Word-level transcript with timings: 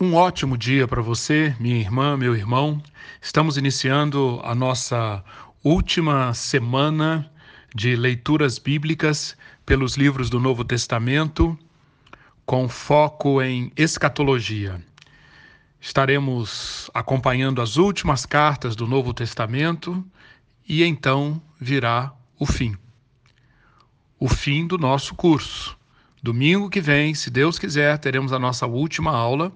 Um 0.00 0.14
ótimo 0.14 0.56
dia 0.56 0.86
para 0.86 1.02
você, 1.02 1.56
minha 1.58 1.74
irmã, 1.74 2.16
meu 2.16 2.36
irmão. 2.36 2.80
Estamos 3.20 3.56
iniciando 3.56 4.40
a 4.44 4.54
nossa 4.54 5.24
última 5.64 6.32
semana 6.34 7.28
de 7.74 7.96
leituras 7.96 8.60
bíblicas 8.60 9.36
pelos 9.66 9.96
livros 9.96 10.30
do 10.30 10.38
Novo 10.38 10.64
Testamento, 10.64 11.58
com 12.46 12.68
foco 12.68 13.42
em 13.42 13.72
escatologia. 13.76 14.80
Estaremos 15.80 16.88
acompanhando 16.94 17.60
as 17.60 17.76
últimas 17.76 18.24
cartas 18.24 18.76
do 18.76 18.86
Novo 18.86 19.12
Testamento 19.12 20.06
e 20.68 20.84
então 20.84 21.42
virá 21.60 22.12
o 22.38 22.46
fim. 22.46 22.76
O 24.16 24.28
fim 24.28 24.64
do 24.64 24.78
nosso 24.78 25.16
curso. 25.16 25.76
Domingo 26.22 26.70
que 26.70 26.80
vem, 26.80 27.14
se 27.14 27.30
Deus 27.30 27.58
quiser, 27.58 27.98
teremos 27.98 28.32
a 28.32 28.38
nossa 28.38 28.64
última 28.64 29.10
aula 29.10 29.52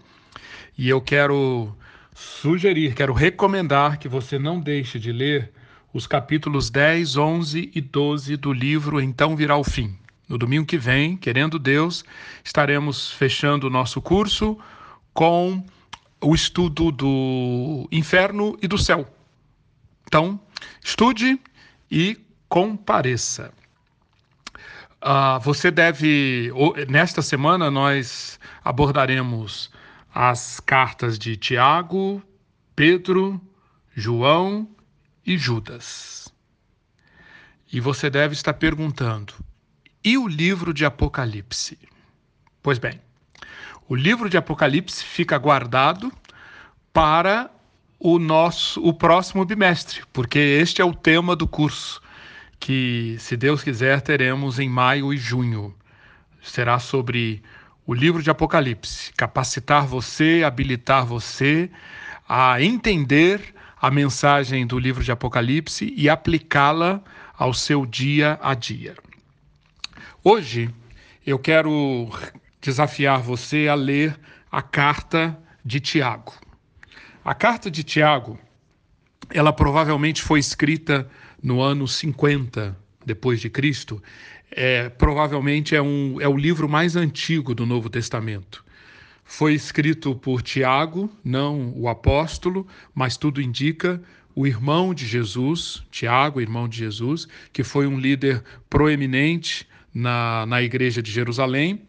e 0.76 0.88
eu 0.88 1.00
quero 1.00 1.74
sugerir, 2.14 2.94
quero 2.94 3.12
recomendar 3.12 3.98
que 3.98 4.08
você 4.08 4.38
não 4.38 4.60
deixe 4.60 4.98
de 4.98 5.12
ler 5.12 5.52
os 5.92 6.06
capítulos 6.06 6.70
10, 6.70 7.16
11 7.16 7.70
e 7.74 7.80
12 7.80 8.36
do 8.36 8.52
livro 8.52 9.00
Então 9.00 9.36
Virá 9.36 9.56
o 9.56 9.64
Fim. 9.64 9.96
No 10.28 10.38
domingo 10.38 10.64
que 10.64 10.78
vem, 10.78 11.16
querendo 11.16 11.58
Deus, 11.58 12.04
estaremos 12.42 13.10
fechando 13.10 13.66
o 13.66 13.70
nosso 13.70 14.00
curso 14.00 14.58
com 15.12 15.62
o 16.20 16.34
estudo 16.34 16.90
do 16.90 17.86
inferno 17.92 18.56
e 18.62 18.68
do 18.68 18.78
céu. 18.78 19.06
Então, 20.06 20.40
estude 20.82 21.38
e 21.90 22.18
compareça. 22.48 23.52
Uh, 25.02 25.40
você 25.40 25.70
deve. 25.70 26.52
Nesta 26.88 27.20
semana, 27.22 27.70
nós 27.70 28.38
abordaremos 28.64 29.70
as 30.14 30.60
cartas 30.60 31.18
de 31.18 31.36
Tiago, 31.36 32.22
Pedro, 32.76 33.40
João 33.94 34.68
e 35.24 35.38
Judas. 35.38 36.32
E 37.72 37.80
você 37.80 38.10
deve 38.10 38.34
estar 38.34 38.54
perguntando: 38.54 39.34
e 40.04 40.18
o 40.18 40.28
livro 40.28 40.74
de 40.74 40.84
Apocalipse? 40.84 41.78
Pois 42.62 42.78
bem, 42.78 43.00
o 43.88 43.94
livro 43.94 44.28
de 44.28 44.36
Apocalipse 44.36 45.04
fica 45.04 45.38
guardado 45.38 46.12
para 46.92 47.50
o 47.98 48.18
nosso 48.18 48.82
o 48.82 48.92
próximo 48.92 49.44
bimestre, 49.44 50.02
porque 50.12 50.38
este 50.38 50.82
é 50.82 50.84
o 50.84 50.94
tema 50.94 51.34
do 51.34 51.46
curso 51.46 52.02
que, 52.58 53.16
se 53.18 53.36
Deus 53.36 53.62
quiser, 53.62 54.00
teremos 54.00 54.58
em 54.58 54.68
maio 54.68 55.12
e 55.12 55.16
junho. 55.16 55.74
Será 56.42 56.78
sobre 56.78 57.42
o 57.86 57.94
livro 57.94 58.22
de 58.22 58.30
Apocalipse, 58.30 59.12
capacitar 59.14 59.86
você, 59.86 60.42
habilitar 60.44 61.04
você 61.04 61.70
a 62.28 62.62
entender 62.62 63.54
a 63.80 63.90
mensagem 63.90 64.66
do 64.66 64.78
livro 64.78 65.02
de 65.02 65.10
Apocalipse 65.10 65.92
e 65.96 66.08
aplicá-la 66.08 67.02
ao 67.36 67.52
seu 67.52 67.84
dia 67.84 68.38
a 68.40 68.54
dia. 68.54 68.94
Hoje 70.22 70.70
eu 71.26 71.38
quero 71.38 72.08
desafiar 72.60 73.20
você 73.20 73.66
a 73.66 73.74
ler 73.74 74.18
a 74.50 74.62
carta 74.62 75.36
de 75.64 75.80
Tiago. 75.80 76.32
A 77.24 77.34
carta 77.34 77.68
de 77.70 77.82
Tiago, 77.82 78.38
ela 79.30 79.52
provavelmente 79.52 80.22
foi 80.22 80.38
escrita 80.38 81.08
no 81.42 81.60
ano 81.60 81.88
50 81.88 82.76
depois 83.04 83.40
de 83.40 83.50
Cristo 83.50 84.00
é, 84.54 84.88
provavelmente 84.90 85.74
é, 85.74 85.82
um, 85.82 86.20
é 86.20 86.28
o 86.28 86.36
livro 86.36 86.68
mais 86.68 86.94
antigo 86.94 87.54
do 87.54 87.64
Novo 87.64 87.88
Testamento. 87.88 88.64
Foi 89.24 89.54
escrito 89.54 90.14
por 90.14 90.42
Tiago, 90.42 91.10
não 91.24 91.72
o 91.74 91.88
apóstolo, 91.88 92.66
mas 92.94 93.16
tudo 93.16 93.40
indica 93.40 94.00
o 94.34 94.46
irmão 94.46 94.92
de 94.92 95.06
Jesus, 95.06 95.82
Tiago, 95.90 96.40
irmão 96.40 96.68
de 96.68 96.78
Jesus, 96.78 97.26
que 97.52 97.62
foi 97.62 97.86
um 97.86 97.98
líder 97.98 98.42
proeminente 98.68 99.66
na, 99.94 100.44
na 100.46 100.62
igreja 100.62 101.02
de 101.02 101.10
Jerusalém, 101.10 101.82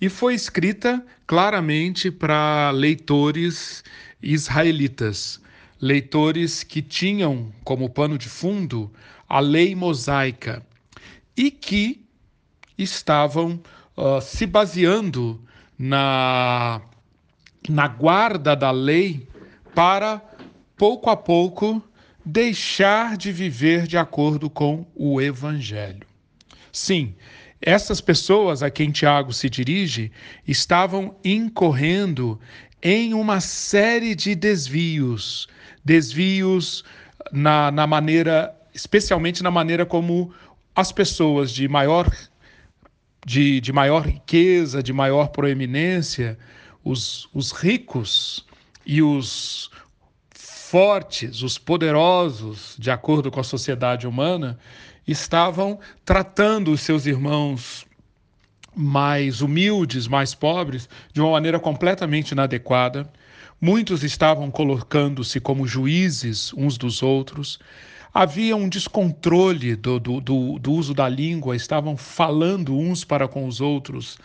e 0.00 0.08
foi 0.08 0.34
escrita 0.34 1.04
claramente 1.26 2.10
para 2.10 2.70
leitores 2.70 3.84
israelitas, 4.22 5.40
leitores 5.80 6.62
que 6.62 6.80
tinham 6.80 7.52
como 7.64 7.90
pano 7.90 8.16
de 8.16 8.28
fundo 8.28 8.90
a 9.28 9.40
lei 9.40 9.74
mosaica 9.74 10.64
e 11.36 11.50
que 11.50 12.04
estavam 12.78 13.60
uh, 13.96 14.20
se 14.20 14.46
baseando 14.46 15.40
na, 15.78 16.80
na 17.68 17.88
guarda 17.88 18.54
da 18.54 18.70
lei 18.70 19.26
para, 19.74 20.22
pouco 20.76 21.10
a 21.10 21.16
pouco, 21.16 21.82
deixar 22.24 23.16
de 23.16 23.30
viver 23.30 23.86
de 23.86 23.96
acordo 23.96 24.48
com 24.50 24.86
o 24.94 25.20
Evangelho. 25.20 26.06
Sim, 26.72 27.14
essas 27.60 28.00
pessoas 28.00 28.62
a 28.62 28.70
quem 28.70 28.90
Tiago 28.90 29.32
se 29.32 29.48
dirige 29.48 30.10
estavam 30.46 31.16
incorrendo 31.24 32.38
em 32.82 33.14
uma 33.14 33.40
série 33.40 34.14
de 34.14 34.34
desvios, 34.34 35.48
desvios 35.84 36.84
na, 37.32 37.70
na 37.70 37.86
maneira, 37.86 38.54
especialmente 38.74 39.42
na 39.42 39.50
maneira 39.50 39.86
como 39.86 40.32
as 40.76 40.92
pessoas 40.92 41.50
de 41.50 41.66
maior, 41.66 42.14
de, 43.24 43.62
de 43.62 43.72
maior 43.72 44.06
riqueza, 44.06 44.82
de 44.82 44.92
maior 44.92 45.28
proeminência, 45.28 46.38
os, 46.84 47.30
os 47.32 47.50
ricos 47.50 48.46
e 48.84 49.02
os 49.02 49.70
fortes, 50.30 51.42
os 51.42 51.56
poderosos, 51.56 52.76
de 52.78 52.90
acordo 52.90 53.30
com 53.30 53.40
a 53.40 53.44
sociedade 53.44 54.06
humana, 54.06 54.58
estavam 55.08 55.80
tratando 56.04 56.70
os 56.70 56.82
seus 56.82 57.06
irmãos 57.06 57.86
mais 58.74 59.40
humildes, 59.40 60.06
mais 60.06 60.34
pobres, 60.34 60.86
de 61.10 61.22
uma 61.22 61.30
maneira 61.30 61.58
completamente 61.58 62.32
inadequada. 62.32 63.10
Muitos 63.58 64.04
estavam 64.04 64.50
colocando-se 64.50 65.40
como 65.40 65.66
juízes 65.66 66.52
uns 66.52 66.76
dos 66.76 67.02
outros 67.02 67.58
havia 68.16 68.56
um 68.56 68.66
descontrole 68.66 69.76
do, 69.76 70.00
do, 70.00 70.22
do, 70.22 70.58
do, 70.58 70.72
uso 70.72 70.94
da 70.94 71.06
língua, 71.06 71.54
estavam 71.54 71.98
falando 71.98 72.74
uns 72.74 73.04
para 73.04 73.28
com 73.28 73.46
os 73.46 73.60
outros 73.60 74.16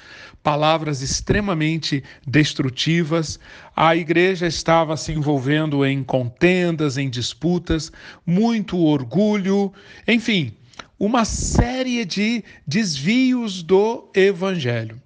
palavras 0.42 1.02
extremamente 1.02 2.02
destrutivas. 2.26 3.38
A 3.76 3.94
igreja 3.94 4.48
estava 4.48 4.96
se 4.96 5.12
envolvendo 5.12 5.86
em 5.86 6.06
contendas, 6.06 6.98
em 6.98 7.10
disputas, 7.10 7.92
muito 8.26 8.80
orgulho, 8.80 9.74
enfim, 10.08 10.54
uma 10.98 11.26
série 11.26 12.06
de 12.06 12.46
desvios 12.66 13.62
do 13.62 14.10
evangelho. 14.16 15.02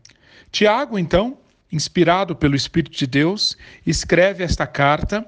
Tiago, 0.52 1.00
então, 1.00 1.40
inspirado 1.72 2.36
pelo 2.36 2.56
Espírito 2.56 2.96
de 2.96 3.08
Deus, 3.08 3.58
escreve 3.84 4.44
esta 4.44 4.68
carta 4.68 5.28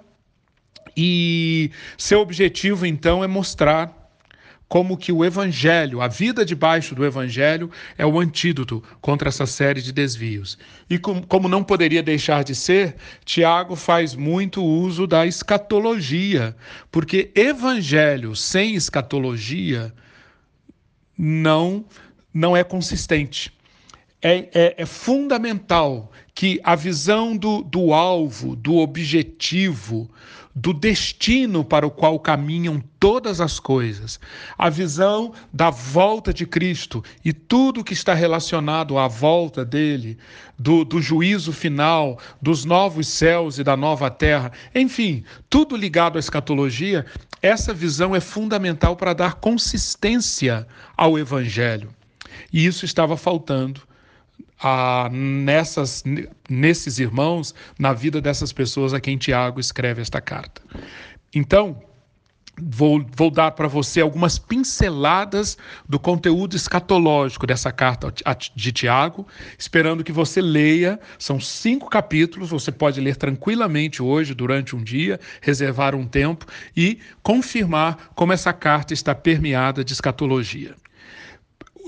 e 0.97 1.69
seu 1.95 2.19
objetivo 2.21 2.83
então 2.83 3.23
é 3.23 3.27
mostrar 3.27 3.93
como 4.67 4.97
que 4.97 5.11
o 5.11 5.23
evangelho, 5.23 6.01
a 6.01 6.07
vida 6.07 6.43
debaixo 6.43 6.93
do 6.93 7.05
evangelho 7.05 7.71
é 7.97 8.05
o 8.05 8.19
antídoto 8.19 8.83
contra 8.99 9.29
essa 9.29 9.45
série 9.45 9.81
de 9.81 9.93
desvios. 9.93 10.57
E 10.89 10.97
com, 10.97 11.21
como 11.21 11.47
não 11.47 11.63
poderia 11.63 12.03
deixar 12.03 12.43
de 12.43 12.53
ser, 12.53 12.95
Tiago 13.23 13.75
faz 13.75 14.13
muito 14.13 14.61
uso 14.61 15.07
da 15.07 15.25
escatologia, 15.25 16.55
porque 16.91 17.31
evangelho 17.33 18.35
sem 18.35 18.75
escatologia 18.75 19.93
não 21.17 21.85
não 22.33 22.55
é 22.55 22.63
consistente. 22.63 23.56
É, 24.19 24.49
é, 24.51 24.75
é, 24.79 24.85
fundamental 24.85 26.11
que 26.33 26.59
a 26.63 26.75
visão 26.75 27.37
do, 27.37 27.61
do 27.61 27.93
alvo, 27.93 28.55
do 28.55 28.77
objetivo, 28.77 30.09
do 30.55 30.73
destino 30.73 31.63
para 31.63 31.85
o 31.85 31.91
qual 31.91 32.19
caminham 32.19 32.83
todas 32.99 33.39
as 33.39 33.59
coisas, 33.59 34.19
a 34.57 34.71
visão 34.71 35.33
da 35.53 35.69
volta 35.69 36.33
de 36.33 36.47
Cristo 36.47 37.03
e 37.23 37.31
tudo 37.31 37.83
que 37.83 37.93
está 37.93 38.15
relacionado 38.15 38.97
à 38.97 39.07
volta 39.07 39.63
dele, 39.63 40.17
do, 40.57 40.83
do 40.83 40.99
juízo 40.99 41.53
final, 41.53 42.17
dos 42.41 42.65
novos 42.65 43.07
céus 43.07 43.59
e 43.59 43.63
da 43.63 43.77
nova 43.77 44.09
terra, 44.09 44.51
enfim, 44.73 45.23
tudo 45.47 45.77
ligado 45.77 46.15
à 46.15 46.19
escatologia, 46.19 47.05
essa 47.39 47.71
visão 47.71 48.15
é 48.15 48.19
fundamental 48.19 48.95
para 48.95 49.13
dar 49.13 49.35
consistência 49.35 50.67
ao 50.97 51.19
Evangelho. 51.19 51.89
E 52.51 52.65
isso 52.65 52.83
estava 52.83 53.15
faltando 53.15 53.81
a, 54.59 55.09
nessas, 55.11 56.03
nesses 56.49 56.99
irmãos, 56.99 57.53
na 57.77 57.93
vida 57.93 58.19
dessas 58.19 58.51
pessoas 58.51 58.93
a 58.93 58.99
quem 58.99 59.17
Tiago 59.17 59.59
escreve 59.59 60.01
esta 60.01 60.21
carta. 60.21 60.61
Então, 61.33 61.81
Vou, 62.59 63.05
vou, 63.15 63.29
dar 63.29 63.51
para 63.51 63.67
você 63.67 64.01
algumas 64.01 64.39
pinceladas 64.39 65.59
do 65.87 65.99
conteúdo 65.99 66.55
escatológico 66.55 67.45
dessa 67.45 67.71
carta 67.71 68.11
de 68.55 68.71
Tiago, 68.71 69.27
esperando 69.59 70.03
que 70.03 70.11
você 70.11 70.41
leia. 70.41 70.99
São 71.19 71.39
cinco 71.39 71.87
capítulos, 71.87 72.49
você 72.49 72.71
pode 72.71 72.99
ler 72.99 73.15
tranquilamente 73.15 74.01
hoje, 74.01 74.33
durante 74.33 74.75
um 74.75 74.83
dia, 74.83 75.19
reservar 75.39 75.93
um 75.93 76.07
tempo 76.07 76.47
e 76.75 76.97
confirmar 77.21 78.09
como 78.15 78.33
essa 78.33 78.51
carta 78.51 78.91
está 78.91 79.13
permeada 79.13 79.83
de 79.83 79.93
escatologia. 79.93 80.73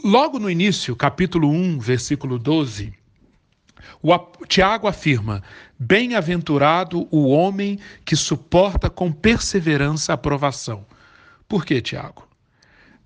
Logo 0.04 0.40
no 0.40 0.50
início, 0.50 0.96
capítulo 0.96 1.50
1, 1.50 1.80
versículo 1.80 2.40
12, 2.40 2.94
o 4.02 4.46
Tiago 4.48 4.88
afirma: 4.88 5.44
Bem-aventurado 5.78 7.06
o 7.12 7.28
homem 7.28 7.78
que 8.06 8.16
suporta 8.16 8.90
com 8.90 9.12
perseverança 9.12 10.14
a 10.14 10.16
aprovação. 10.16 10.86
Por 11.50 11.66
quê, 11.66 11.82
Tiago? 11.82 12.26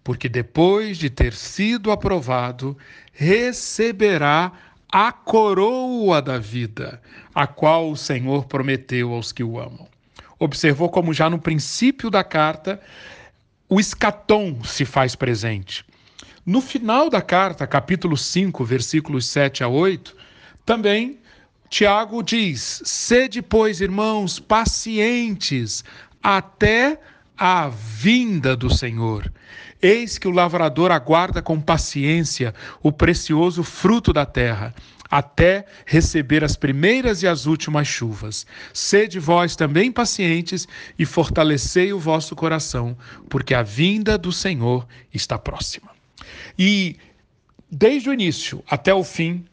Porque 0.04 0.30
depois 0.30 0.98
de 1.00 1.10
ter 1.10 1.34
sido 1.34 1.92
aprovado, 1.92 2.78
receberá 3.12 4.52
a 4.92 5.12
coroa 5.12 6.22
da 6.22 6.38
vida, 6.38 7.02
a 7.34 7.48
qual 7.48 7.90
o 7.90 7.98
Senhor 7.98 8.46
prometeu 8.46 9.14
aos 9.14 9.32
que 9.32 9.44
o 9.44 9.58
amam. 9.58 9.88
Observou 10.38 10.90
como 10.90 11.14
já 11.14 11.28
no 11.28 11.40
princípio 11.40 12.12
da 12.12 12.24
carta 12.24 12.80
o 13.68 13.80
escatom 13.80 14.64
se 14.64 14.86
faz 14.86 15.16
presente. 15.16 15.84
No 16.46 16.60
final 16.60 17.10
da 17.10 17.22
carta, 17.22 17.66
capítulo 17.66 18.18
5, 18.18 18.66
versículos 18.66 19.26
7 19.28 19.64
a 19.64 19.70
8, 19.70 20.14
também 20.66 21.20
Tiago 21.70 22.22
diz: 22.22 22.82
sede, 22.84 23.42
pois, 23.42 23.80
irmãos, 23.80 24.40
pacientes 24.40 25.86
até 26.22 27.00
a 27.38 27.70
vinda 27.70 28.58
do 28.58 28.70
Senhor. 28.70 29.32
Eis 29.82 30.18
que 30.18 30.28
o 30.28 30.32
lavrador 30.32 30.92
aguarda 30.92 31.42
com 31.42 31.62
paciência 31.62 32.54
o 32.82 32.92
precioso 32.92 33.64
fruto 33.64 34.12
da 34.12 34.26
terra, 34.26 34.76
até 35.10 35.66
receber 35.86 36.44
as 36.44 36.58
primeiras 36.58 37.24
e 37.24 37.28
as 37.28 37.46
últimas 37.46 37.88
chuvas. 37.88 38.46
Sede 38.74 39.18
vós 39.18 39.56
também 39.56 39.94
pacientes 39.94 40.68
e 41.00 41.06
fortalecei 41.06 41.94
o 41.94 42.00
vosso 42.00 42.36
coração, 42.36 42.98
porque 43.30 43.54
a 43.54 43.64
vinda 43.64 44.18
do 44.18 44.34
Senhor 44.34 44.86
está 45.14 45.40
próxima. 45.40 45.93
E 46.58 46.98
desde 47.72 48.10
o 48.10 48.14
início 48.14 48.64
até 48.70 48.94
o 48.94 49.04
fim, 49.04 49.46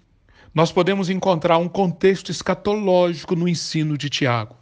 nós 0.55 0.73
podemos 0.73 1.09
encontrar 1.09 1.59
um 1.59 1.69
contexto 1.69 2.31
escatológico 2.31 3.37
no 3.37 3.49
ensino 3.49 3.97
de 3.97 4.09
Tiago. 4.09 4.57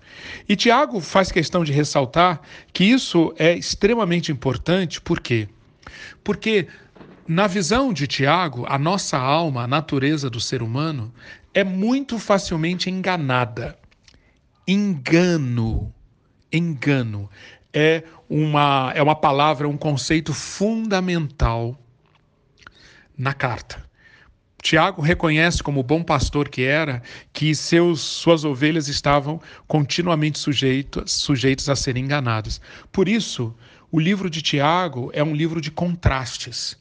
E 0.49 0.55
Tiago 0.55 1.01
faz 1.01 1.33
questão 1.33 1.65
de 1.65 1.73
ressaltar 1.73 2.41
que 2.73 2.85
isso 2.85 3.33
é 3.39 3.57
extremamente 3.57 4.31
importante, 4.31 5.01
por 5.01 5.21
quê? 5.21 5.49
Porque, 6.23 6.67
na 7.27 7.47
visão 7.47 7.93
de 7.93 8.07
Tiago, 8.07 8.67
a 8.69 8.79
nossa 8.79 9.17
alma, 9.19 9.63
a 9.63 9.67
natureza 9.67 10.29
do 10.29 10.41
ser 10.41 10.63
humano, 10.63 11.13
é 11.55 11.65
muito 11.65 12.19
facilmente 12.19 12.91
enganada. 12.91 13.79
Engano. 14.67 15.93
Engano 16.53 17.31
é 17.73 18.03
uma, 18.29 18.93
é 18.95 19.03
uma 19.03 19.15
palavra, 19.15 19.69
um 19.69 19.77
conceito 19.77 20.33
fundamental 20.33 21.79
na 23.19 23.35
carta. 23.35 23.89
Tiago 24.63 25.01
reconhece, 25.01 25.63
como 25.63 25.83
bom 25.83 26.03
pastor 26.03 26.49
que 26.49 26.63
era, 26.63 27.03
que 27.33 27.55
seus, 27.55 28.01
suas 28.01 28.45
ovelhas 28.45 28.89
estavam 28.89 29.41
continuamente 29.67 30.39
sujeitas, 30.39 31.13
sujeitas 31.13 31.69
a 31.69 31.77
serem 31.77 32.05
enganadas. 32.05 32.61
Por 32.91 33.09
isso, 33.09 33.55
o 33.91 34.01
livro 34.01 34.29
de 34.29 34.43
Tiago 34.43 35.11
é 35.15 35.23
um 35.23 35.35
livro 35.35 35.61
de 35.61 35.71
contrastes. 35.71 36.77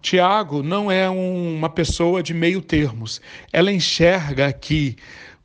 Tiago 0.00 0.62
não 0.62 0.90
é 0.90 1.10
um, 1.10 1.56
uma 1.56 1.68
pessoa 1.68 2.22
de 2.22 2.32
meio 2.32 2.62
termos. 2.62 3.20
Ela 3.52 3.72
enxerga 3.72 4.52
que, 4.52 4.96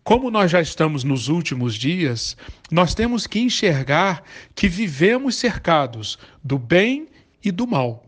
como 0.04 0.30
nós 0.30 0.52
já 0.52 0.62
estamos 0.62 1.04
nos 1.04 1.30
últimos 1.30 1.74
dias, 1.74 2.38
nós 2.70 2.94
temos 2.94 3.26
que 3.26 3.40
enxergar 3.40 4.24
que 4.54 4.68
vivemos 4.68 5.36
cercados 5.36 6.20
do 6.44 6.60
bem 6.60 7.08
e 7.44 7.52
do 7.52 7.66
mal 7.66 8.06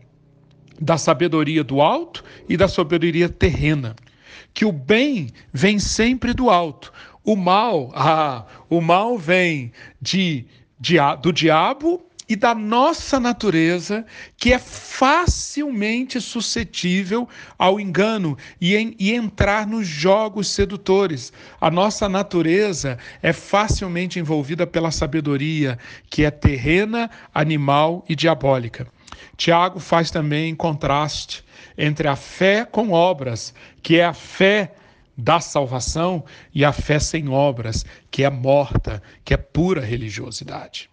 da 0.80 0.98
sabedoria 0.98 1.62
do 1.62 1.80
alto 1.80 2.24
e 2.48 2.56
da 2.56 2.68
sabedoria 2.68 3.28
terrena. 3.28 3.94
Que 4.52 4.64
o 4.64 4.72
bem 4.72 5.30
vem 5.52 5.78
sempre 5.78 6.32
do 6.32 6.50
alto. 6.50 6.92
O 7.24 7.36
mal, 7.36 7.90
ah, 7.94 8.44
o 8.68 8.80
mal 8.80 9.18
vem 9.18 9.72
de, 10.00 10.44
de, 10.78 10.96
do 11.22 11.32
diabo 11.32 12.04
e 12.28 12.36
da 12.36 12.54
nossa 12.54 13.20
natureza, 13.20 14.04
que 14.36 14.52
é 14.52 14.58
facilmente 14.58 16.20
suscetível 16.20 17.28
ao 17.58 17.78
engano 17.78 18.36
e, 18.60 18.74
em, 18.74 18.94
e, 18.98 19.12
entrar 19.12 19.66
nos 19.66 19.86
jogos 19.86 20.48
sedutores. 20.48 21.32
A 21.60 21.70
nossa 21.70 22.08
natureza 22.08 22.98
é 23.22 23.32
facilmente 23.32 24.18
envolvida 24.18 24.66
pela 24.66 24.90
sabedoria, 24.90 25.78
que 26.08 26.24
é 26.24 26.30
terrena, 26.30 27.10
animal 27.34 28.04
e 28.08 28.16
diabólica. 28.16 28.86
Tiago 29.36 29.80
faz 29.80 30.10
também 30.10 30.54
contraste 30.54 31.44
entre 31.76 32.06
a 32.06 32.16
fé 32.16 32.64
com 32.64 32.92
obras, 32.92 33.54
que 33.82 33.98
é 33.98 34.04
a 34.04 34.14
fé 34.14 34.74
da 35.16 35.40
salvação, 35.40 36.24
e 36.52 36.64
a 36.64 36.72
fé 36.72 36.98
sem 36.98 37.28
obras, 37.28 37.84
que 38.10 38.24
é 38.24 38.30
morta, 38.30 39.02
que 39.24 39.32
é 39.32 39.36
pura 39.36 39.80
religiosidade. 39.80 40.90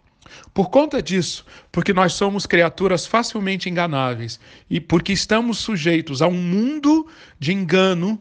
Por 0.54 0.70
conta 0.70 1.02
disso, 1.02 1.46
porque 1.72 1.94
nós 1.94 2.14
somos 2.14 2.46
criaturas 2.46 3.06
facilmente 3.06 3.70
enganáveis 3.70 4.40
e 4.70 4.80
porque 4.80 5.12
estamos 5.12 5.58
sujeitos 5.58 6.22
a 6.22 6.28
um 6.28 6.34
mundo 6.34 7.08
de 7.40 7.52
engano, 7.52 8.20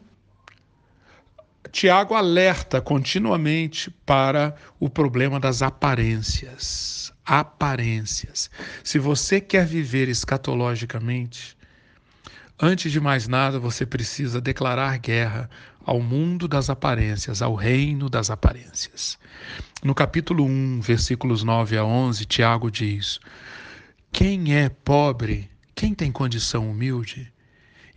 Tiago 1.71 2.15
alerta 2.15 2.81
continuamente 2.81 3.89
para 4.05 4.55
o 4.79 4.89
problema 4.89 5.39
das 5.39 5.61
aparências 5.61 7.00
aparências. 7.31 8.51
Se 8.83 8.99
você 8.99 9.39
quer 9.39 9.65
viver 9.65 10.09
escatologicamente, 10.09 11.55
antes 12.61 12.91
de 12.91 12.99
mais 12.99 13.25
nada, 13.25 13.57
você 13.57 13.85
precisa 13.85 14.41
declarar 14.41 14.97
guerra 14.97 15.49
ao 15.85 16.01
mundo 16.01 16.45
das 16.45 16.69
aparências, 16.69 17.41
ao 17.41 17.55
reino 17.55 18.09
das 18.09 18.29
aparências. 18.29 19.17
No 19.81 19.95
capítulo 19.95 20.43
1, 20.43 20.81
versículos 20.81 21.41
9 21.41 21.77
a 21.77 21.85
11, 21.85 22.25
Tiago 22.25 22.69
diz: 22.69 23.17
Quem 24.11 24.53
é 24.53 24.67
pobre, 24.67 25.49
quem 25.73 25.93
tem 25.93 26.11
condição 26.11 26.69
humilde, 26.69 27.31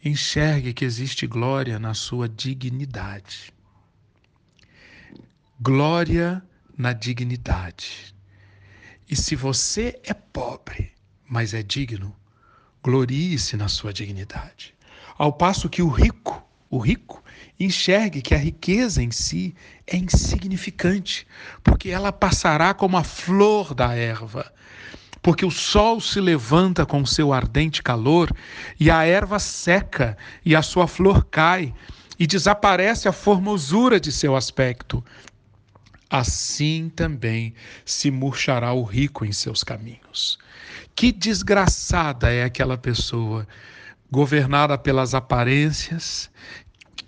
enxergue 0.04 0.72
que 0.72 0.84
existe 0.84 1.26
glória 1.26 1.76
na 1.80 1.92
sua 1.92 2.28
dignidade. 2.28 3.52
Glória 5.60 6.40
na 6.78 6.92
dignidade. 6.92 8.13
E 9.08 9.14
se 9.14 9.36
você 9.36 10.00
é 10.02 10.14
pobre, 10.14 10.92
mas 11.28 11.52
é 11.52 11.62
digno, 11.62 12.14
glorie-se 12.82 13.56
na 13.56 13.68
sua 13.68 13.92
dignidade. 13.92 14.74
Ao 15.18 15.32
passo 15.32 15.68
que 15.68 15.82
o 15.82 15.88
rico, 15.88 16.42
o 16.70 16.78
rico, 16.78 17.22
enxergue 17.60 18.22
que 18.22 18.34
a 18.34 18.38
riqueza 18.38 19.02
em 19.02 19.10
si 19.10 19.54
é 19.86 19.96
insignificante, 19.96 21.26
porque 21.62 21.90
ela 21.90 22.12
passará 22.12 22.72
como 22.72 22.96
a 22.96 23.04
flor 23.04 23.74
da 23.74 23.94
erva. 23.94 24.52
Porque 25.20 25.44
o 25.44 25.50
sol 25.50 26.00
se 26.00 26.20
levanta 26.20 26.84
com 26.86 27.04
seu 27.04 27.32
ardente 27.32 27.82
calor, 27.82 28.34
e 28.80 28.90
a 28.90 29.04
erva 29.04 29.38
seca, 29.38 30.16
e 30.44 30.56
a 30.56 30.62
sua 30.62 30.86
flor 30.86 31.26
cai, 31.26 31.74
e 32.18 32.26
desaparece 32.26 33.06
a 33.06 33.12
formosura 33.12 34.00
de 34.00 34.10
seu 34.10 34.34
aspecto 34.34 35.04
assim 36.14 36.92
também 36.94 37.52
se 37.84 38.08
murchará 38.08 38.72
o 38.72 38.84
rico 38.84 39.24
em 39.24 39.32
seus 39.32 39.64
caminhos. 39.64 40.38
Que 40.94 41.10
desgraçada 41.10 42.32
é 42.32 42.44
aquela 42.44 42.78
pessoa 42.78 43.44
governada 44.08 44.78
pelas 44.78 45.12
aparências. 45.12 46.30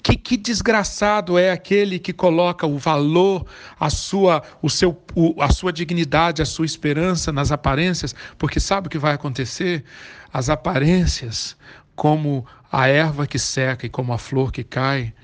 Que, 0.03 0.17
que 0.17 0.37
desgraçado 0.37 1.39
é 1.39 1.53
aquele 1.53 2.01
que 2.01 2.13
coloca 2.13 2.67
o 2.67 2.79
valor, 2.79 3.47
a 3.79 3.91
sua, 3.91 4.43
o 4.61 4.69
seu, 4.69 5.01
o, 5.15 5.41
a 5.41 5.51
sua 5.51 5.73
dignidade, 5.73 6.43
a 6.43 6.47
sua 6.47 6.67
esperança 6.67 7.31
nas 7.31 7.53
aparências, 7.53 8.13
porque 8.37 8.59
sabe 8.59 8.89
o 8.89 8.91
que 8.91 8.99
vai 8.99 9.15
acontecer? 9.15 9.85
As 10.33 10.51
aparências, 10.51 11.57
como 11.95 12.45
a 12.73 12.89
erva 12.89 13.25
que 13.25 13.39
seca 13.39 13.87
e 13.87 13.89
como 13.89 14.13
a 14.13 14.19
flor 14.19 14.51
que 14.51 14.65
cai, 14.65 15.15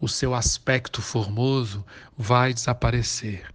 o 0.00 0.08
seu 0.08 0.34
aspecto 0.34 1.02
formoso 1.02 1.84
vai 2.16 2.54
desaparecer. 2.54 3.52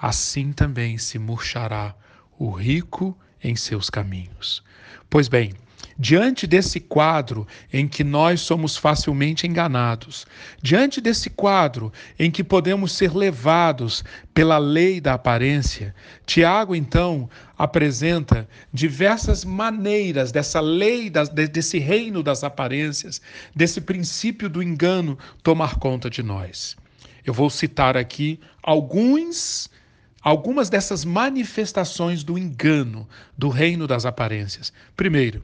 Assim 0.00 0.52
também 0.52 0.98
se 0.98 1.18
murchará 1.18 1.94
o 2.38 2.50
rico 2.50 3.16
em 3.42 3.56
seus 3.56 3.90
caminhos. 3.90 4.62
Pois 5.10 5.28
bem, 5.28 5.54
Diante 6.02 6.48
desse 6.48 6.80
quadro 6.80 7.46
em 7.72 7.86
que 7.86 8.02
nós 8.02 8.40
somos 8.40 8.76
facilmente 8.76 9.46
enganados, 9.46 10.26
diante 10.60 11.00
desse 11.00 11.30
quadro 11.30 11.92
em 12.18 12.28
que 12.28 12.42
podemos 12.42 12.90
ser 12.90 13.14
levados 13.14 14.02
pela 14.34 14.58
lei 14.58 15.00
da 15.00 15.14
aparência, 15.14 15.94
Tiago 16.26 16.74
então 16.74 17.30
apresenta 17.56 18.48
diversas 18.74 19.44
maneiras 19.44 20.32
dessa 20.32 20.58
lei, 20.58 21.08
desse 21.08 21.78
reino 21.78 22.20
das 22.20 22.42
aparências, 22.42 23.22
desse 23.54 23.80
princípio 23.80 24.50
do 24.50 24.60
engano 24.60 25.16
tomar 25.40 25.76
conta 25.76 26.10
de 26.10 26.20
nós. 26.20 26.76
Eu 27.24 27.32
vou 27.32 27.48
citar 27.48 27.96
aqui 27.96 28.40
alguns 28.60 29.70
algumas 30.22 30.70
dessas 30.70 31.04
manifestações 31.04 32.22
do 32.22 32.38
engano 32.38 33.08
do 33.36 33.48
reino 33.48 33.86
das 33.86 34.06
aparências. 34.06 34.72
Primeiro, 34.96 35.42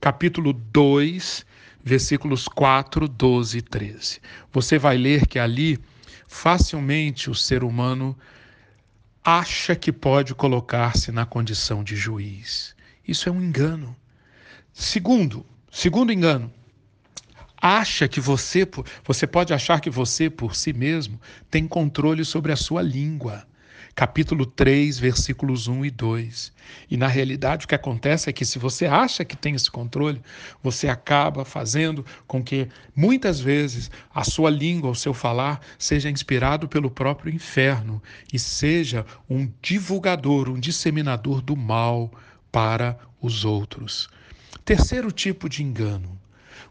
capítulo 0.00 0.52
2, 0.52 1.46
versículos 1.84 2.48
4, 2.48 3.08
12 3.08 3.58
e 3.58 3.62
13. 3.62 4.20
Você 4.52 4.78
vai 4.78 4.96
ler 4.96 5.26
que 5.26 5.38
ali 5.38 5.78
facilmente 6.26 7.28
o 7.28 7.34
ser 7.34 7.62
humano 7.64 8.16
acha 9.24 9.76
que 9.76 9.92
pode 9.92 10.34
colocar-se 10.34 11.12
na 11.12 11.24
condição 11.24 11.84
de 11.84 11.94
juiz. 11.94 12.74
Isso 13.06 13.28
é 13.28 13.32
um 13.32 13.42
engano. 13.42 13.96
Segundo, 14.72 15.44
segundo 15.70 16.12
engano, 16.12 16.52
acha 17.60 18.08
que 18.08 18.20
você, 18.20 18.66
você 19.04 19.26
pode 19.26 19.52
achar 19.52 19.80
que 19.80 19.90
você 19.90 20.28
por 20.28 20.56
si 20.56 20.72
mesmo 20.72 21.20
tem 21.50 21.68
controle 21.68 22.24
sobre 22.24 22.50
a 22.50 22.56
sua 22.56 22.82
língua 22.82 23.46
capítulo 23.94 24.46
3, 24.46 24.98
versículos 24.98 25.68
1 25.68 25.84
e 25.84 25.90
2. 25.90 26.52
E 26.90 26.96
na 26.96 27.06
realidade 27.06 27.64
o 27.64 27.68
que 27.68 27.74
acontece 27.74 28.30
é 28.30 28.32
que 28.32 28.44
se 28.44 28.58
você 28.58 28.86
acha 28.86 29.24
que 29.24 29.36
tem 29.36 29.54
esse 29.54 29.70
controle, 29.70 30.22
você 30.62 30.88
acaba 30.88 31.44
fazendo 31.44 32.04
com 32.26 32.42
que 32.42 32.68
muitas 32.96 33.38
vezes 33.38 33.90
a 34.14 34.24
sua 34.24 34.50
língua, 34.50 34.90
o 34.90 34.94
seu 34.94 35.12
falar, 35.12 35.60
seja 35.78 36.10
inspirado 36.10 36.68
pelo 36.68 36.90
próprio 36.90 37.32
inferno 37.32 38.02
e 38.32 38.38
seja 38.38 39.04
um 39.28 39.50
divulgador, 39.60 40.48
um 40.48 40.58
disseminador 40.58 41.42
do 41.42 41.56
mal 41.56 42.10
para 42.50 42.98
os 43.20 43.44
outros. 43.44 44.08
Terceiro 44.64 45.10
tipo 45.12 45.48
de 45.48 45.62
engano 45.62 46.22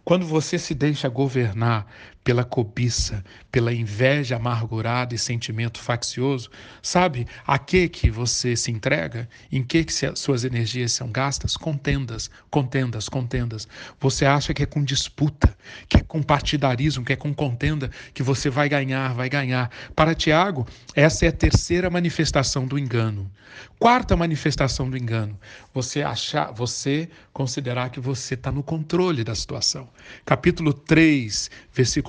quando 0.03 0.25
você 0.25 0.57
se 0.57 0.73
deixa 0.73 1.07
governar 1.07 1.85
pela 2.23 2.43
cobiça, 2.43 3.23
pela 3.51 3.73
inveja 3.73 4.35
amargurada 4.35 5.15
e 5.15 5.17
sentimento 5.17 5.79
faccioso, 5.79 6.49
sabe 6.81 7.27
a 7.45 7.57
que 7.57 7.89
que 7.89 8.11
você 8.11 8.55
se 8.55 8.71
entrega? 8.71 9.27
Em 9.51 9.63
que 9.63 9.83
que 9.83 9.93
suas 10.15 10.43
energias 10.43 10.93
são 10.93 11.11
gastas? 11.11 11.57
Contendas, 11.57 12.29
contendas, 12.49 13.09
contendas. 13.09 13.67
Você 13.99 14.25
acha 14.25 14.53
que 14.53 14.63
é 14.63 14.65
com 14.65 14.83
disputa, 14.83 15.55
que 15.89 15.97
é 15.97 16.01
com 16.01 16.21
partidarismo, 16.21 17.03
que 17.03 17.13
é 17.13 17.15
com 17.15 17.33
contenda 17.33 17.89
que 18.13 18.23
você 18.23 18.49
vai 18.49 18.69
ganhar, 18.69 19.13
vai 19.13 19.29
ganhar. 19.29 19.71
Para 19.95 20.13
Tiago, 20.13 20.67
essa 20.95 21.25
é 21.25 21.29
a 21.29 21.33
terceira 21.33 21.89
manifestação 21.89 22.67
do 22.67 22.77
engano. 22.77 23.31
Quarta 23.79 24.15
manifestação 24.15 24.89
do 24.89 24.97
engano, 24.97 25.39
você 25.73 26.01
achar, 26.03 26.51
você 26.51 27.09
considerar 27.33 27.89
que 27.89 27.99
você 27.99 28.35
está 28.35 28.51
no 28.51 28.63
controle 28.63 29.23
da 29.23 29.33
situação. 29.33 29.89
Capítulo 30.25 30.73
3, 30.73 31.49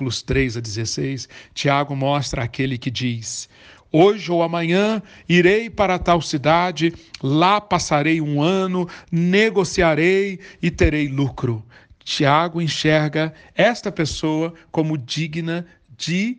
versículos 0.03 0.21
3 0.21 0.57
a 0.57 0.59
16, 0.59 1.29
Tiago 1.53 1.95
mostra 1.95 2.43
aquele 2.43 2.77
que 2.77 2.91
diz: 2.91 3.49
Hoje 3.91 4.31
ou 4.31 4.43
amanhã 4.43 5.01
irei 5.27 5.69
para 5.69 5.99
tal 5.99 6.21
cidade, 6.21 6.93
lá 7.21 7.61
passarei 7.61 8.19
um 8.19 8.41
ano, 8.41 8.87
negociarei 9.11 10.39
e 10.61 10.69
terei 10.69 11.07
lucro. 11.07 11.63
Tiago 12.03 12.61
enxerga 12.61 13.33
esta 13.55 13.91
pessoa 13.91 14.53
como 14.71 14.97
digna 14.97 15.65
de 15.97 16.37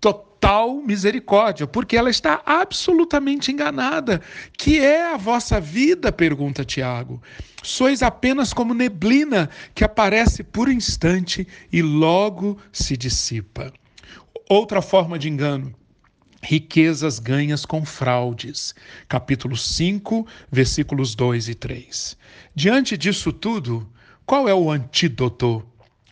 total 0.00 0.82
misericórdia, 0.82 1.66
porque 1.66 1.96
ela 1.96 2.10
está 2.10 2.42
absolutamente 2.44 3.52
enganada. 3.52 4.20
Que 4.58 4.80
é 4.80 5.12
a 5.12 5.16
vossa 5.16 5.60
vida? 5.60 6.10
pergunta 6.10 6.64
Tiago. 6.64 7.22
Sois 7.62 8.02
apenas 8.02 8.52
como 8.52 8.74
neblina 8.74 9.50
que 9.74 9.84
aparece 9.84 10.42
por 10.42 10.70
instante 10.70 11.46
e 11.70 11.82
logo 11.82 12.58
se 12.72 12.96
dissipa. 12.96 13.72
Outra 14.48 14.80
forma 14.80 15.18
de 15.18 15.28
engano. 15.28 15.74
Riquezas 16.42 17.18
ganhas 17.18 17.66
com 17.66 17.84
fraudes. 17.84 18.74
Capítulo 19.06 19.56
5, 19.56 20.26
versículos 20.50 21.14
2 21.14 21.50
e 21.50 21.54
3. 21.54 22.16
Diante 22.54 22.96
disso 22.96 23.30
tudo, 23.30 23.86
qual 24.24 24.48
é 24.48 24.54
o 24.54 24.70
antídoto 24.70 25.62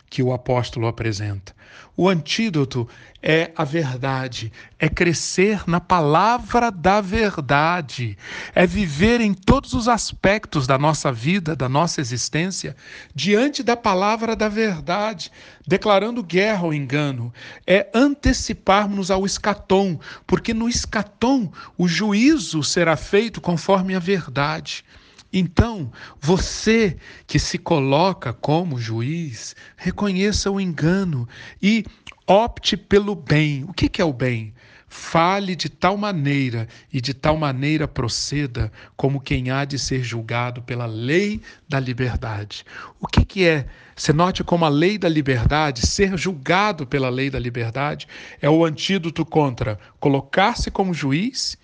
que 0.09 0.21
o 0.21 0.31
apóstolo 0.33 0.87
apresenta. 0.87 1.55
O 2.01 2.07
antídoto 2.07 2.87
é 3.21 3.51
a 3.57 3.65
verdade, 3.65 4.53
é 4.79 4.87
crescer 4.87 5.67
na 5.67 5.81
palavra 5.81 6.71
da 6.71 7.01
verdade, 7.01 8.17
é 8.55 8.65
viver 8.65 9.19
em 9.19 9.33
todos 9.33 9.73
os 9.73 9.89
aspectos 9.89 10.65
da 10.65 10.77
nossa 10.77 11.11
vida, 11.11 11.57
da 11.57 11.67
nossa 11.67 11.99
existência, 11.99 12.73
diante 13.13 13.61
da 13.61 13.75
palavra 13.75 14.33
da 14.33 14.47
verdade, 14.47 15.29
declarando 15.67 16.23
guerra 16.23 16.61
ao 16.61 16.73
engano, 16.73 17.33
é 17.67 17.89
anteciparmos 17.93 19.11
ao 19.11 19.25
escatom, 19.25 19.99
porque 20.25 20.53
no 20.53 20.69
escatom 20.69 21.51
o 21.77 21.85
juízo 21.85 22.63
será 22.63 22.95
feito 22.95 23.41
conforme 23.41 23.93
a 23.93 23.99
verdade. 23.99 24.85
Então, 25.31 25.91
você 26.19 26.97
que 27.27 27.37
se 27.37 27.57
coloca 27.57 28.33
como 28.33 28.79
juiz, 28.79 29.55
reconheça 29.77 30.49
o 30.49 30.59
engano 30.59 31.27
e 31.61 31.85
opte 32.25 32.75
pelo 32.75 33.15
bem. 33.15 33.63
O 33.65 33.73
que 33.73 34.01
é 34.01 34.05
o 34.05 34.13
bem? 34.13 34.53
Fale 34.91 35.55
de 35.55 35.69
tal 35.69 35.95
maneira 35.95 36.67
e 36.91 36.99
de 36.99 37.13
tal 37.13 37.37
maneira 37.37 37.87
proceda 37.87 38.71
como 38.97 39.21
quem 39.21 39.51
há 39.51 39.63
de 39.63 39.77
ser 39.77 40.01
julgado 40.03 40.63
pela 40.63 40.87
lei 40.87 41.39
da 41.67 41.79
liberdade. 41.79 42.65
O 42.99 43.05
que, 43.05 43.23
que 43.23 43.45
é? 43.45 43.67
Você 43.95 44.11
note 44.11 44.43
como 44.43 44.65
a 44.65 44.69
lei 44.69 44.97
da 44.97 45.07
liberdade, 45.07 45.85
ser 45.85 46.17
julgado 46.17 46.87
pela 46.87 47.09
lei 47.09 47.29
da 47.29 47.37
liberdade, 47.37 48.07
é 48.41 48.49
o 48.49 48.65
antídoto 48.65 49.23
contra 49.23 49.79
colocar-se 49.99 50.71
como 50.71 50.91
juiz 50.91 51.55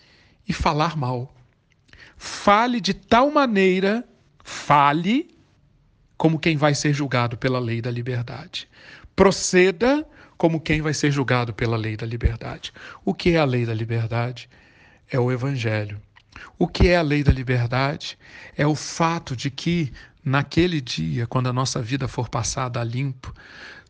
e 0.48 0.54
falar 0.54 0.96
mal. 0.96 1.35
Fale 2.18 2.80
de 2.80 2.94
tal 2.94 3.30
maneira, 3.32 4.08
fale 4.44 5.36
como 6.18 6.40
quem 6.40 6.58
vai 6.58 6.74
ser 6.74 6.94
julgado 6.94 7.38
pela 7.38 7.60
lei 7.60 7.82
da 7.82 7.92
liberdade. 7.92 8.68
Proceda 9.16 10.06
como 10.38 10.60
quem 10.60 10.82
vai 10.82 10.94
ser 10.94 11.12
julgado 11.12 11.54
pela 11.54 11.78
lei 11.78 11.96
da 11.96 12.06
liberdade. 12.06 12.74
O 13.04 13.14
que 13.14 13.32
é 13.32 13.38
a 13.38 13.46
lei 13.46 13.66
da 13.66 13.74
liberdade? 13.74 14.50
É 15.10 15.20
o 15.20 15.32
Evangelho. 15.32 16.02
O 16.58 16.68
que 16.68 16.88
é 16.88 16.98
a 16.98 17.02
lei 17.02 17.24
da 17.24 17.32
liberdade? 17.32 18.18
É 18.58 18.68
o 18.68 18.76
fato 18.76 19.36
de 19.36 19.50
que, 19.50 19.92
naquele 20.24 20.82
dia, 20.82 21.26
quando 21.28 21.48
a 21.48 21.54
nossa 21.54 21.82
vida 21.82 22.08
for 22.08 22.30
passada 22.30 22.80
a 22.80 22.84
limpo, 22.84 23.34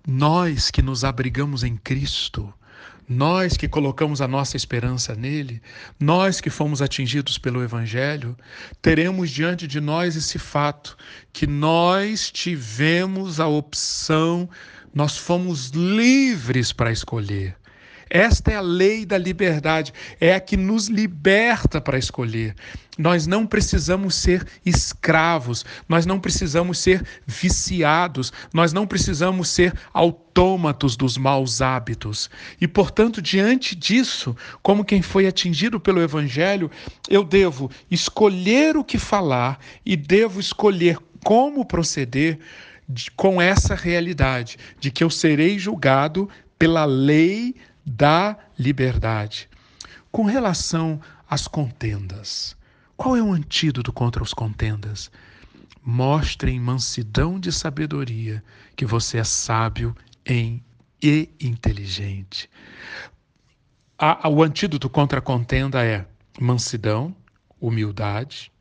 nós 0.07 0.69
que 0.69 0.81
nos 0.81 1.03
abrigamos 1.03 1.63
em 1.63 1.75
Cristo, 1.75 2.53
nós 3.07 3.55
que 3.55 3.67
colocamos 3.67 4.19
a 4.21 4.27
nossa 4.27 4.57
esperança 4.57 5.13
nele, 5.13 5.61
nós 5.99 6.41
que 6.41 6.49
fomos 6.49 6.81
atingidos 6.81 7.37
pelo 7.37 7.63
Evangelho, 7.63 8.35
teremos 8.81 9.29
diante 9.29 9.67
de 9.67 9.79
nós 9.79 10.15
esse 10.15 10.39
fato 10.39 10.97
que 11.31 11.45
nós 11.45 12.31
tivemos 12.31 13.39
a 13.39 13.47
opção, 13.47 14.49
nós 14.93 15.17
fomos 15.17 15.69
livres 15.69 16.73
para 16.73 16.91
escolher. 16.91 17.55
Esta 18.09 18.51
é 18.51 18.55
a 18.55 18.61
lei 18.61 19.05
da 19.05 19.17
liberdade, 19.17 19.93
é 20.19 20.33
a 20.35 20.39
que 20.39 20.55
nos 20.55 20.87
liberta 20.87 21.81
para 21.81 21.97
escolher. 21.97 22.55
Nós 22.97 23.27
não 23.27 23.45
precisamos 23.45 24.15
ser 24.15 24.47
escravos, 24.65 25.65
nós 25.87 26.05
não 26.05 26.19
precisamos 26.19 26.79
ser 26.79 27.05
viciados, 27.25 28.31
nós 28.53 28.71
não 28.71 28.87
precisamos 28.87 29.49
ser 29.49 29.73
autômatos 29.93 30.95
dos 30.95 31.17
maus 31.17 31.61
hábitos. 31.61 32.29
E, 32.59 32.67
portanto, 32.67 33.21
diante 33.21 33.75
disso, 33.75 34.35
como 34.61 34.85
quem 34.85 35.01
foi 35.01 35.27
atingido 35.27 35.79
pelo 35.79 36.01
Evangelho, 36.01 36.71
eu 37.09 37.23
devo 37.23 37.69
escolher 37.91 38.77
o 38.77 38.83
que 38.83 38.97
falar 38.97 39.59
e 39.85 39.97
devo 39.97 40.39
escolher 40.39 40.97
como 41.23 41.65
proceder 41.65 42.39
com 43.15 43.41
essa 43.41 43.75
realidade 43.75 44.57
de 44.79 44.91
que 44.91 45.03
eu 45.03 45.09
serei 45.09 45.57
julgado 45.57 46.29
pela 46.57 46.85
lei 46.85 47.55
da 47.85 48.37
liberdade. 48.57 49.49
Com 50.11 50.23
relação 50.23 50.99
às 51.29 51.47
contendas, 51.47 52.55
qual 52.97 53.15
é 53.15 53.21
o 53.21 53.31
antídoto 53.31 53.91
contra 53.91 54.23
os 54.23 54.33
contendas? 54.33 55.11
Mostre 55.83 56.51
em 56.51 56.59
mansidão 56.59 57.39
de 57.39 57.51
sabedoria 57.51 58.43
que 58.75 58.85
você 58.85 59.19
é 59.19 59.23
sábio 59.23 59.95
em 60.25 60.63
e 61.01 61.29
inteligente. 61.39 62.49
A, 63.97 64.27
o 64.27 64.41
antídoto 64.41 64.89
contra 64.89 65.19
a 65.19 65.21
contenda 65.21 65.83
é 65.85 66.05
mansidão, 66.39 67.15
humildade, 67.61 68.51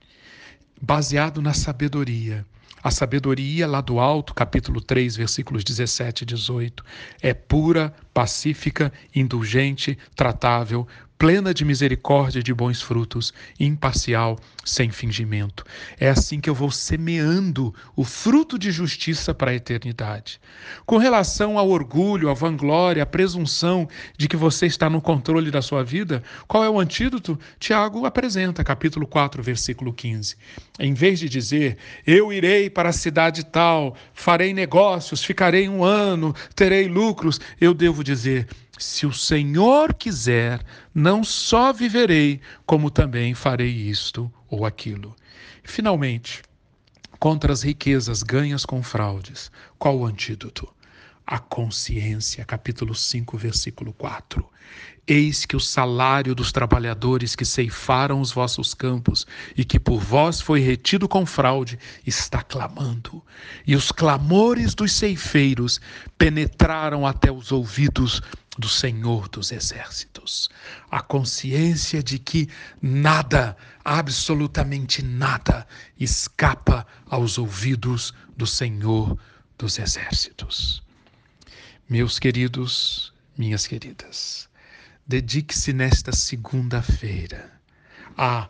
baseado 0.80 1.40
na 1.40 1.54
sabedoria. 1.54 2.44
A 2.84 2.90
sabedoria 2.90 3.66
lá 3.66 3.80
do 3.80 3.98
alto, 3.98 4.34
capítulo 4.34 4.78
3, 4.78 5.16
versículos 5.16 5.64
17 5.64 6.20
e 6.20 6.26
18, 6.26 6.84
é 7.22 7.32
pura, 7.32 7.94
pacífica, 8.12 8.92
indulgente, 9.14 9.96
tratável, 10.14 10.86
plena 11.16 11.54
de 11.54 11.64
misericórdia 11.64 12.40
e 12.40 12.42
de 12.42 12.52
bons 12.52 12.82
frutos, 12.82 13.32
imparcial, 13.58 14.38
sem 14.64 14.90
fingimento. 14.90 15.64
É 15.98 16.08
assim 16.08 16.40
que 16.40 16.48
eu 16.48 16.54
vou 16.54 16.70
semeando 16.70 17.74
o 17.94 18.04
fruto 18.04 18.58
de 18.58 18.72
justiça 18.72 19.34
para 19.34 19.50
a 19.50 19.54
eternidade. 19.54 20.40
Com 20.86 20.96
relação 20.96 21.58
ao 21.58 21.68
orgulho, 21.68 22.30
à 22.30 22.34
vanglória, 22.34 23.02
à 23.02 23.06
presunção 23.06 23.88
de 24.16 24.26
que 24.26 24.36
você 24.36 24.66
está 24.66 24.88
no 24.88 25.00
controle 25.00 25.50
da 25.50 25.60
sua 25.60 25.84
vida, 25.84 26.22
qual 26.48 26.64
é 26.64 26.70
o 26.70 26.80
antídoto? 26.80 27.38
Tiago 27.58 28.06
apresenta, 28.06 28.64
capítulo 28.64 29.06
4, 29.06 29.42
versículo 29.42 29.92
15. 29.92 30.36
Em 30.78 30.94
vez 30.94 31.18
de 31.18 31.28
dizer, 31.28 31.76
eu 32.06 32.32
irei 32.32 32.70
para 32.70 32.88
a 32.88 32.92
cidade 32.92 33.44
tal, 33.44 33.94
farei 34.12 34.54
negócios, 34.54 35.22
ficarei 35.22 35.68
um 35.68 35.84
ano, 35.84 36.34
terei 36.54 36.88
lucros, 36.88 37.40
eu 37.60 37.74
devo 37.74 38.02
dizer, 38.02 38.48
se 38.78 39.06
o 39.06 39.12
Senhor 39.12 39.94
quiser, 39.94 40.60
não 40.92 41.22
só 41.22 41.72
viverei, 41.72 42.40
como 42.66 42.90
também 42.90 43.34
farei 43.34 43.70
isto 43.70 44.32
ou 44.54 44.64
aquilo. 44.64 45.14
Finalmente, 45.62 46.42
contra 47.18 47.52
as 47.52 47.62
riquezas 47.62 48.22
ganhas 48.22 48.64
com 48.64 48.82
fraudes, 48.82 49.50
qual 49.78 49.98
o 49.98 50.06
antídoto? 50.06 50.72
A 51.26 51.38
consciência, 51.38 52.44
capítulo 52.44 52.94
5, 52.94 53.36
versículo 53.38 53.92
4. 53.94 54.46
Eis 55.06 55.44
que 55.44 55.56
o 55.56 55.60
salário 55.60 56.34
dos 56.34 56.50
trabalhadores 56.52 57.34
que 57.36 57.44
ceifaram 57.44 58.20
os 58.20 58.32
vossos 58.32 58.72
campos 58.72 59.26
e 59.56 59.64
que 59.64 59.78
por 59.78 60.00
vós 60.00 60.40
foi 60.40 60.60
retido 60.60 61.06
com 61.06 61.26
fraude 61.26 61.78
está 62.06 62.42
clamando. 62.42 63.22
E 63.66 63.76
os 63.76 63.92
clamores 63.92 64.74
dos 64.74 64.92
ceifeiros 64.92 65.80
penetraram 66.16 67.06
até 67.06 67.30
os 67.30 67.52
ouvidos 67.52 68.22
do 68.58 68.68
Senhor 68.68 69.28
dos 69.28 69.50
Exércitos. 69.50 70.48
A 70.90 71.00
consciência 71.00 72.02
de 72.02 72.18
que 72.18 72.48
nada, 72.80 73.56
absolutamente 73.84 75.02
nada, 75.02 75.66
escapa 75.98 76.86
aos 77.06 77.38
ouvidos 77.38 78.14
do 78.36 78.46
Senhor 78.46 79.18
dos 79.58 79.78
Exércitos. 79.78 80.82
Meus 81.88 82.18
queridos, 82.18 83.12
minhas 83.36 83.66
queridas, 83.66 84.48
dedique-se 85.06 85.72
nesta 85.72 86.12
segunda-feira 86.12 87.52
a 88.16 88.48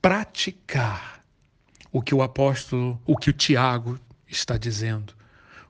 praticar 0.00 1.22
o 1.92 2.00
que 2.00 2.14
o 2.14 2.22
apóstolo, 2.22 3.00
o 3.04 3.16
que 3.16 3.30
o 3.30 3.32
Tiago 3.32 3.98
está 4.26 4.56
dizendo, 4.56 5.14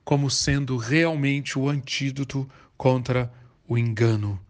como 0.05 0.31
sendo 0.31 0.77
realmente 0.77 1.59
o 1.59 1.69
antídoto 1.69 2.49
contra 2.81 3.31
o 3.69 3.77
engano, 3.77 4.41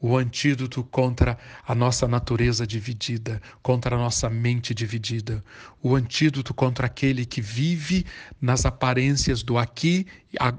o 0.00 0.16
antídoto 0.16 0.84
contra 0.84 1.36
a 1.66 1.74
nossa 1.74 2.06
natureza 2.06 2.64
dividida, 2.64 3.42
contra 3.64 3.96
a 3.96 3.98
nossa 3.98 4.30
mente 4.30 4.72
dividida, 4.72 5.42
o 5.82 5.96
antídoto 5.96 6.54
contra 6.54 6.86
aquele 6.86 7.26
que 7.26 7.40
vive 7.40 8.06
nas 8.40 8.64
aparências 8.64 9.42
do 9.42 9.58
aqui, 9.58 10.06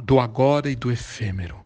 do 0.04 0.20
agora 0.20 0.70
e 0.70 0.76
do 0.76 0.92
efêmero. 0.92 1.66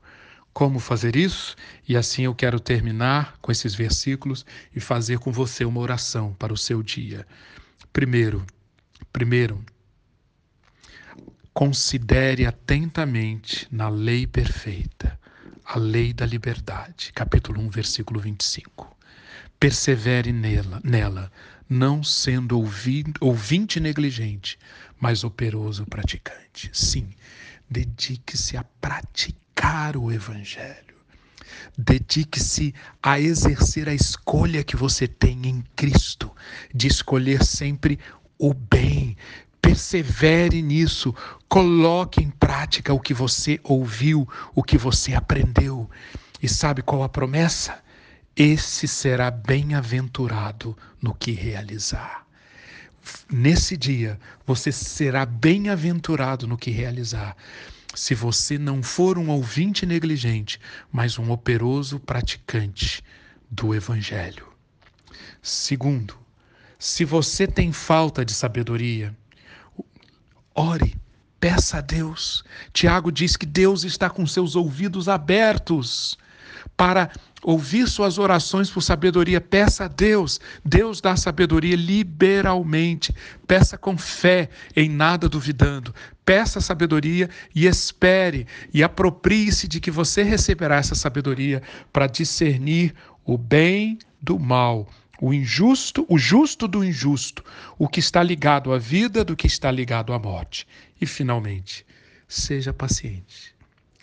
Como 0.54 0.78
fazer 0.78 1.16
isso? 1.16 1.56
E 1.90 1.98
assim 1.98 2.26
eu 2.26 2.36
quero 2.36 2.60
terminar 2.60 3.36
com 3.42 3.52
esses 3.52 3.74
versículos 3.74 4.46
e 4.76 4.80
fazer 4.80 5.18
com 5.18 5.32
você 5.32 5.66
uma 5.66 5.82
oração 5.82 6.32
para 6.36 6.54
o 6.54 6.58
seu 6.58 6.84
dia. 6.84 7.26
Primeiro, 7.92 8.46
primeiro, 9.12 9.66
considere 11.56 12.46
atentamente 12.46 13.68
na 13.72 13.90
lei 13.90 14.28
perfeita 14.28 15.25
a 15.66 15.80
lei 15.80 16.14
da 16.14 16.26
liberdade, 16.28 17.12
capítulo 17.12 17.60
1, 17.60 17.70
versículo 17.70 18.20
25. 18.20 18.96
Persevere 19.60 20.32
nela, 20.32 20.80
nela 20.84 21.32
não 21.68 22.04
sendo 22.04 22.60
ouvinte, 22.60 23.14
ouvinte 23.20 23.80
negligente, 23.80 24.60
mas 25.00 25.24
operoso 25.24 25.84
praticante. 25.86 26.70
Sim, 26.72 27.10
dedique-se 27.68 28.56
a 28.56 28.64
praticar 28.80 29.98
o 29.98 30.12
evangelho. 30.12 30.96
Dedique-se 31.76 32.74
a 33.02 33.20
exercer 33.20 33.90
a 33.90 33.94
escolha 33.94 34.64
que 34.64 34.76
você 34.76 35.08
tem 35.08 35.48
em 35.48 35.64
Cristo, 35.76 36.32
de 36.74 36.88
escolher 36.88 37.44
sempre 37.44 38.00
o 38.38 38.54
bem, 38.54 39.18
persevere 39.66 40.62
nisso, 40.62 41.14
coloque 41.50 42.22
em 42.22 42.30
prática 42.30 42.94
o 42.94 43.00
que 43.00 43.16
você 43.16 43.60
ouviu, 43.64 44.30
o 44.54 44.62
que 44.62 44.78
você 44.78 45.16
aprendeu. 45.16 45.90
E 46.40 46.48
sabe 46.48 46.84
qual 46.84 47.02
a 47.02 47.10
promessa? 47.10 47.84
Esse 48.36 48.88
será 48.88 49.32
bem-aventurado 49.32 50.78
no 51.02 51.16
que 51.16 51.32
realizar. 51.32 52.28
Nesse 53.28 53.76
dia, 53.76 54.20
você 54.46 54.72
será 54.72 55.26
bem-aventurado 55.26 56.46
no 56.46 56.60
que 56.60 56.70
realizar. 56.70 57.36
Se 57.96 58.14
você 58.14 58.60
não 58.60 58.84
for 58.84 59.18
um 59.18 59.30
ouvinte 59.30 59.84
negligente, 59.84 60.60
mas 60.92 61.18
um 61.18 61.32
operoso 61.32 62.00
praticante 62.00 63.04
do 63.50 63.74
Evangelho. 63.74 64.46
Segundo, 65.42 66.16
se 66.78 67.04
você 67.04 67.48
tem 67.48 67.72
falta 67.72 68.24
de 68.24 68.34
sabedoria, 68.34 69.16
Ore, 70.56 70.96
peça 71.38 71.80
a 71.80 71.82
Deus. 71.82 72.44
Tiago 72.72 73.12
diz 73.12 73.36
que 73.36 73.46
Deus 73.46 73.84
está 73.84 74.10
com 74.10 74.26
seus 74.26 74.56
ouvidos 74.56 75.10
abertos 75.10 76.18
para 76.78 77.12
ouvir 77.44 77.88
suas 77.90 78.18
orações 78.18 78.70
por 78.70 78.82
sabedoria. 78.82 79.42
Peça 79.42 79.84
a 79.84 79.88
Deus. 79.90 80.40
Deus 80.64 81.02
dá 81.02 81.18
sabedoria 81.18 81.76
liberalmente. 81.76 83.14
Peça 83.46 83.78
com 83.78 83.98
fé, 83.98 84.50
em 84.74 84.90
nada 84.90 85.28
duvidando. 85.28 85.94
Peça 86.24 86.62
sabedoria 86.62 87.30
e 87.54 87.68
espere 87.68 88.48
e 88.74 88.82
aproprie-se 88.82 89.68
de 89.68 89.82
que 89.82 89.92
você 89.92 90.24
receberá 90.24 90.78
essa 90.78 90.96
sabedoria 90.96 91.62
para 91.92 92.08
discernir 92.08 92.96
o 93.26 93.38
bem 93.38 94.00
do 94.22 94.40
mal 94.40 94.88
o 95.22 95.34
injusto, 95.34 96.06
o 96.10 96.18
justo 96.18 96.68
do 96.68 96.84
injusto, 96.84 97.44
o 97.78 97.88
que 97.88 98.00
está 98.00 98.22
ligado 98.22 98.74
à 98.74 98.78
vida 98.78 99.24
do 99.24 99.36
que 99.36 99.48
está 99.48 99.72
ligado 99.72 100.14
à 100.14 100.20
morte. 100.20 100.68
E 101.00 101.06
finalmente, 101.06 101.86
seja 102.28 102.74
paciente, 102.74 103.56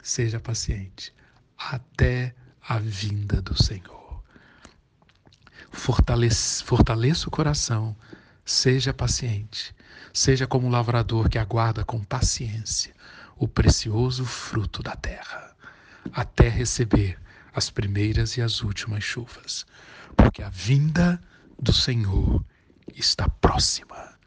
seja 0.03 0.40
paciente 0.40 1.12
até 1.59 2.35
a 2.66 2.79
vinda 2.79 3.40
do 3.42 3.61
Senhor. 3.61 4.22
Fortaleça, 5.70 6.64
fortaleça 6.64 7.29
o 7.29 7.31
coração, 7.31 7.96
seja 8.44 8.92
paciente, 8.92 9.75
seja 10.12 10.46
como 10.46 10.66
o 10.66 10.70
lavrador 10.70 11.29
que 11.29 11.38
aguarda 11.38 11.85
com 11.85 12.03
paciência 12.03 12.92
o 13.37 13.48
precioso 13.48 14.25
fruto 14.25 14.83
da 14.83 14.94
terra, 14.94 15.57
até 16.12 16.48
receber 16.48 17.18
as 17.53 17.70
primeiras 17.70 18.37
e 18.37 18.42
as 18.42 18.62
últimas 18.62 19.03
chuvas 19.03 19.66
porque 20.16 20.42
a 20.42 20.48
vinda 20.48 21.20
do 21.61 21.72
Senhor 21.72 22.44
está 22.94 23.29
próxima. 23.29 24.18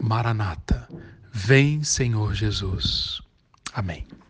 Maranata, 0.00 0.88
vem, 1.32 1.82
Senhor 1.82 2.34
Jesus. 2.34 3.20
Amém. 3.72 4.06